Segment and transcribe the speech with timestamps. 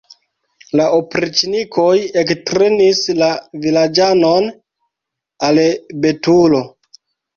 [0.79, 1.91] La opriĉnikoj
[2.23, 3.29] ektrenis la
[3.67, 4.49] vilaĝanon
[5.49, 5.63] al
[6.07, 6.65] betulo.